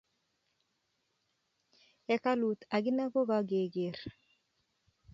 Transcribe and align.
hekalut 2.07 2.59
akine 2.75 3.03
ko 3.13 3.19
kakekeer 3.29 3.97